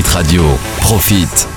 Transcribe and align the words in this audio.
Radio. 0.00 0.58
Profite 0.80 1.51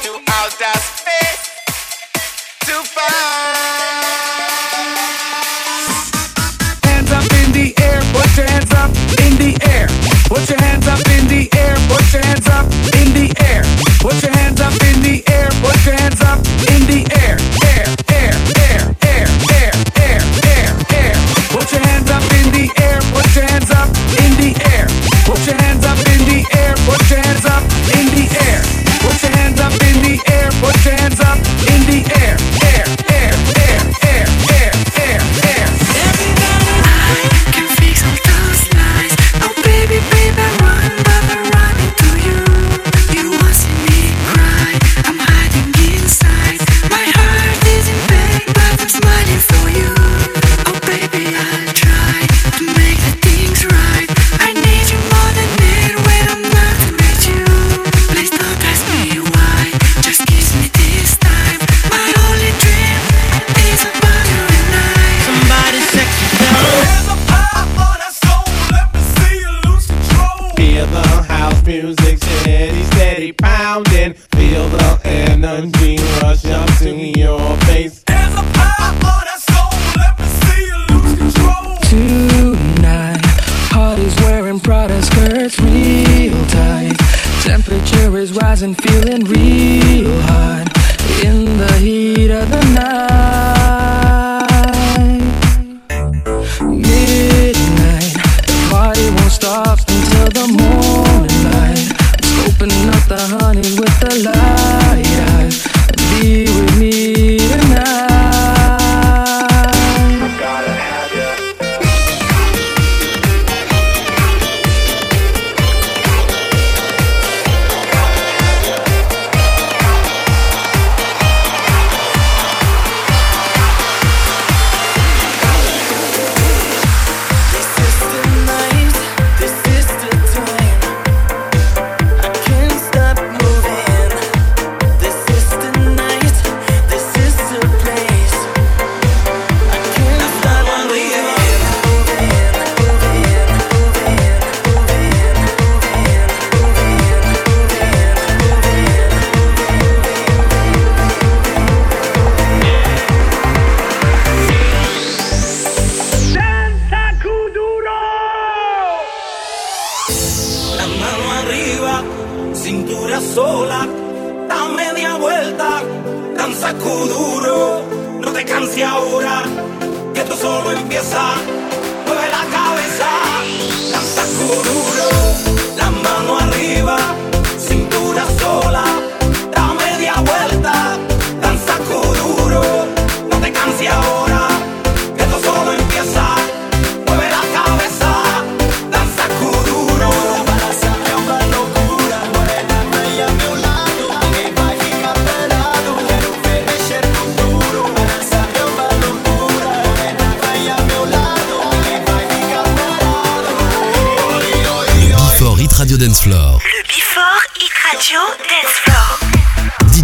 the 100.30 100.46
morning 100.46 100.87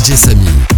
DJ 0.05 0.17
Samy. 0.17 0.74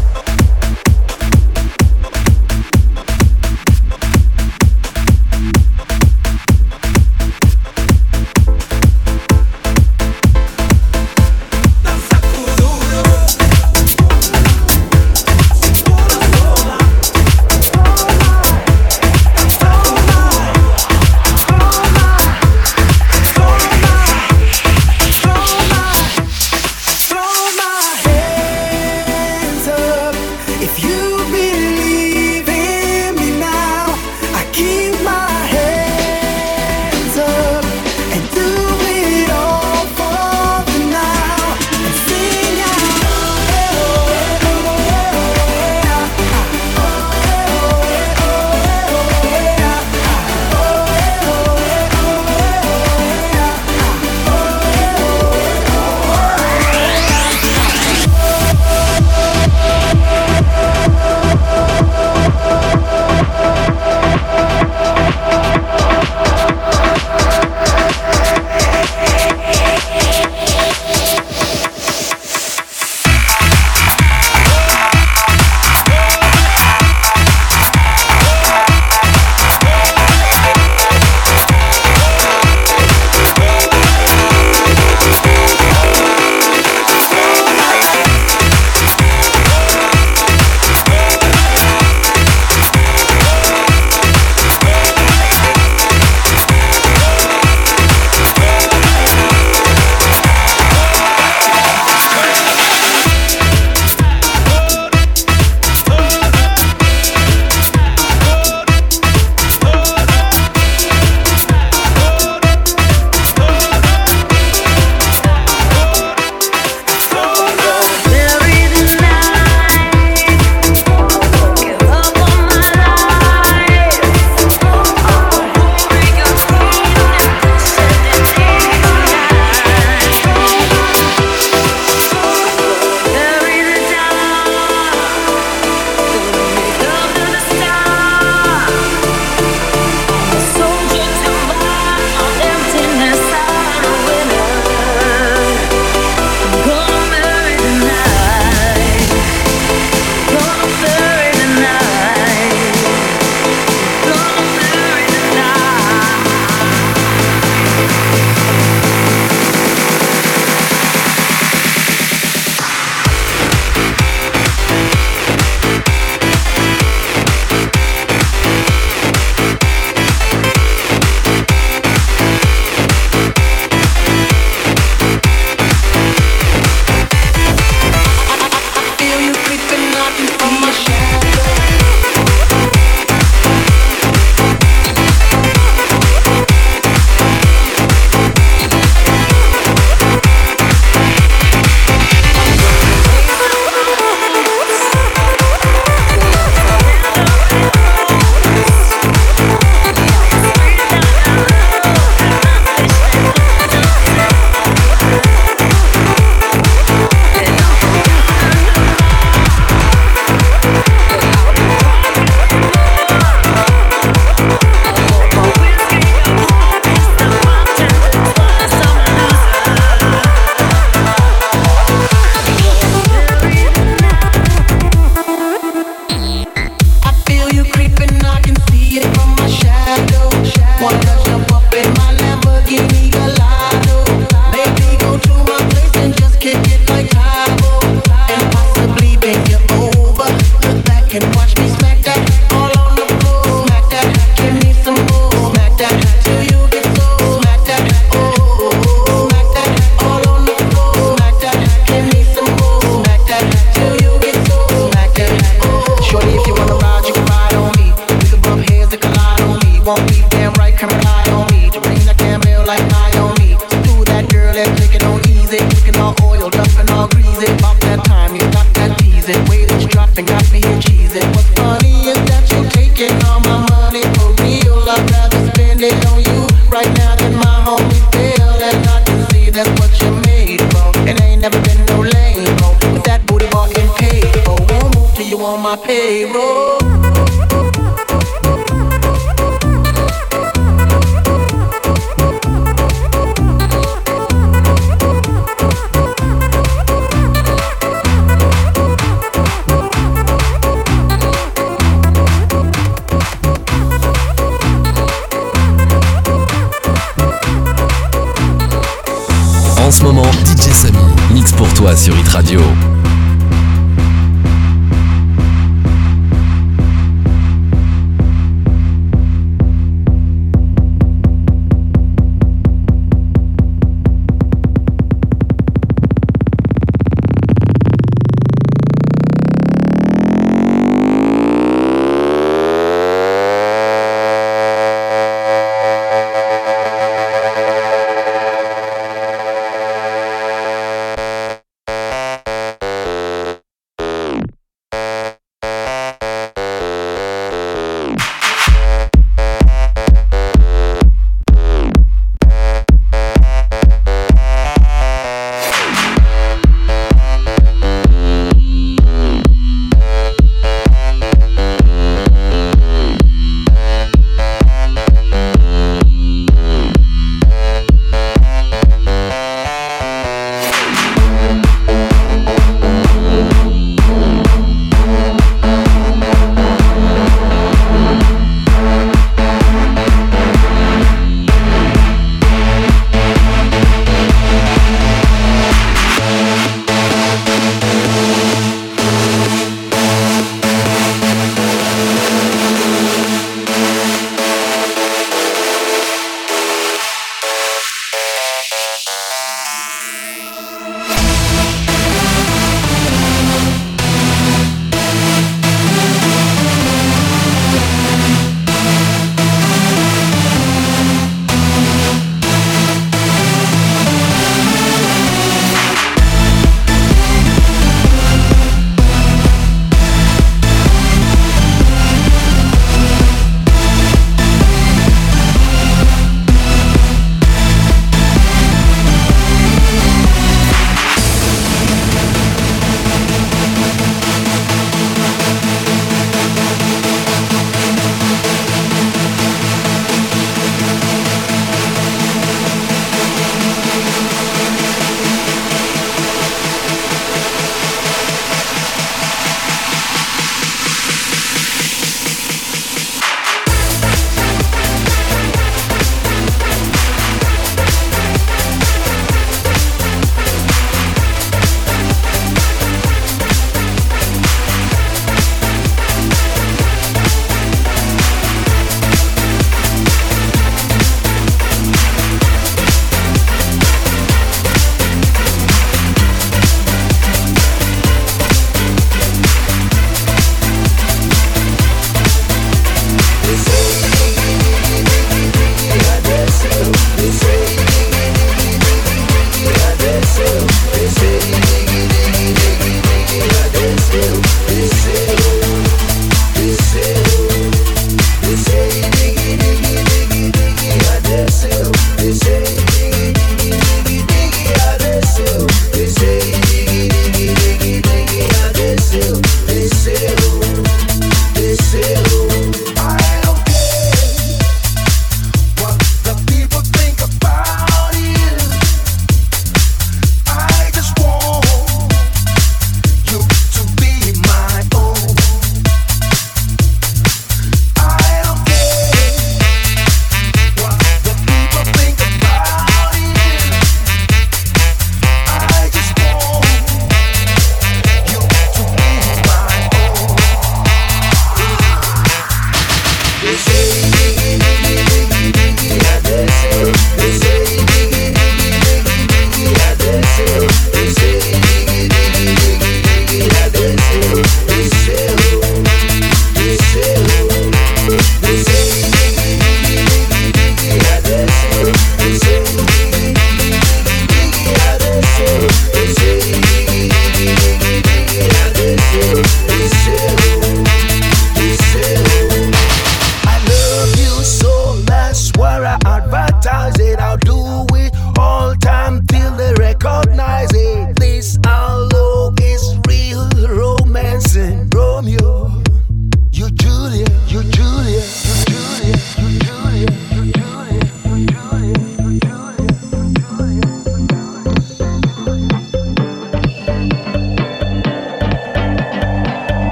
Radio. 312.36 312.85